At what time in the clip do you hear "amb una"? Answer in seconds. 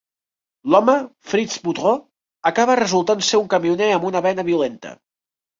3.99-4.27